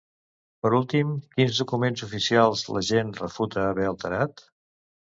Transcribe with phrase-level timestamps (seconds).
[0.65, 4.47] Per últim, quins documents oficials l'agent refuta haver alterat?